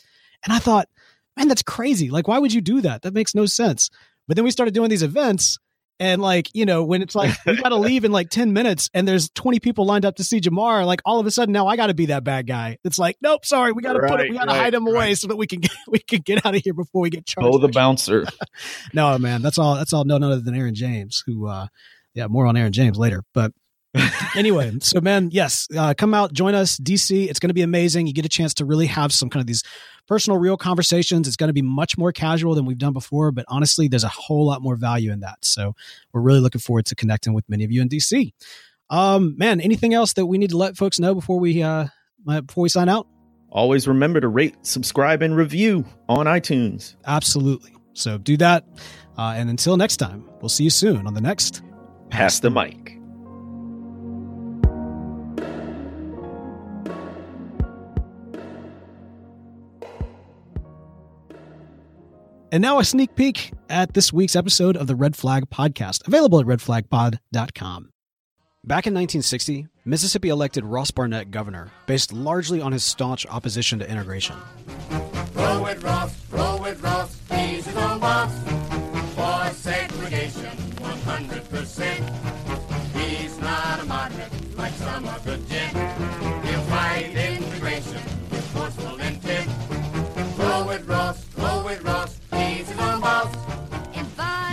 [0.43, 0.87] And I thought,
[1.35, 2.09] man, that's crazy.
[2.09, 3.01] Like, why would you do that?
[3.01, 3.89] That makes no sense.
[4.27, 5.57] But then we started doing these events,
[5.99, 8.89] and like, you know, when it's like we got to leave in like 10 minutes
[8.93, 11.67] and there's 20 people lined up to see Jemar, like all of a sudden now
[11.67, 12.77] I got to be that bad guy.
[12.85, 14.73] It's like, nope, sorry, we got to right, put it, we got to right, hide
[14.73, 14.95] him right.
[14.95, 17.25] away so that we can get, we can get out of here before we get
[17.25, 17.53] charged.
[17.53, 18.25] Oh, the bouncer.
[18.93, 21.67] no, man, that's all, that's all no none other than Aaron James who, uh,
[22.13, 23.23] yeah, more on Aaron James later.
[23.33, 23.51] But
[24.35, 27.27] anyway, so man, yes, uh, come out, join us, DC.
[27.27, 28.07] It's going to be amazing.
[28.07, 29.63] You get a chance to really have some kind of these
[30.07, 31.27] personal, real conversations.
[31.27, 34.09] It's going to be much more casual than we've done before, but honestly, there's a
[34.09, 35.37] whole lot more value in that.
[35.41, 35.75] So
[36.13, 38.31] we're really looking forward to connecting with many of you in DC.
[38.89, 41.87] Um, man, anything else that we need to let folks know before we uh,
[42.25, 43.07] before we sign out?
[43.51, 46.95] Always remember to rate, subscribe, and review on iTunes.
[47.05, 47.73] Absolutely.
[47.93, 48.65] So do that.
[49.17, 51.63] Uh, and until next time, we'll see you soon on the next
[52.09, 52.95] Pass the mic.
[62.51, 66.39] And now a sneak peek at this week's episode of the Red Flag Podcast, available
[66.39, 67.91] at redflagpod.com.
[68.65, 73.89] Back in 1960, Mississippi elected Ross Barnett governor, based largely on his staunch opposition to
[73.89, 74.35] integration.
[75.35, 78.33] Roll with Ross, roll with Ross, he's his own boss.
[79.15, 80.28] For segregation,
[81.09, 82.95] 100%.
[82.95, 85.75] He's not a moderate like some of the gent.
[86.45, 89.49] He'll fight integration with forceful intent.
[90.37, 93.35] Roll with Ross, roll with Ross, he's his own boss.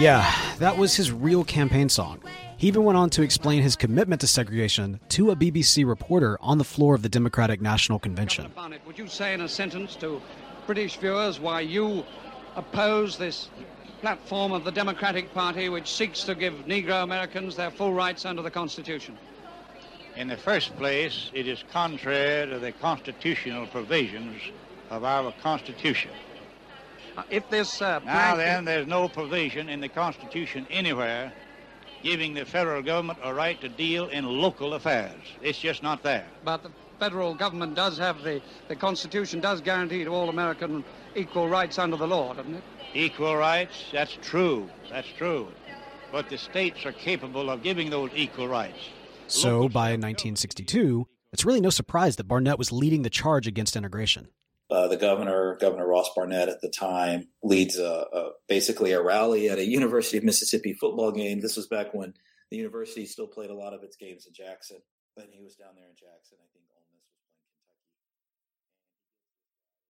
[0.00, 2.20] Yeah, that was his real campaign song.
[2.56, 6.56] He even went on to explain his commitment to segregation to a BBC reporter on
[6.56, 8.50] the floor of the Democratic National Convention.
[8.86, 10.22] Would you say in a sentence to
[10.66, 12.02] British viewers why you
[12.56, 13.50] oppose this
[14.00, 18.42] platform of the Democratic Party which seeks to give Negro Americans their full rights under
[18.42, 19.16] the Constitution?
[20.16, 24.40] In the first place, it is contrary to the constitutional provisions
[24.90, 26.10] of our Constitution.
[27.16, 31.32] Uh, if this uh, now then, there's no provision in the Constitution anywhere
[32.02, 35.20] giving the federal government a right to deal in local affairs.
[35.42, 36.26] It's just not there.
[36.44, 40.84] But the federal government does have the, the Constitution does guarantee to all American
[41.14, 42.62] equal rights under the law, doesn't it?
[42.96, 44.70] Equal rights, that's true.
[44.90, 45.48] That's true.
[46.10, 48.78] But the states are capable of giving those equal rights.
[49.26, 54.28] So by 1962, it's really no surprise that Barnett was leading the charge against integration.
[54.70, 59.50] Uh, the governor, Governor Ross Barnett at the time, leads a, a, basically a rally
[59.50, 61.42] at a University of Mississippi football game.
[61.42, 62.14] This was back when
[62.50, 64.78] the university still played a lot of its games in Jackson.
[65.18, 66.45] And he was down there in Jackson, I think.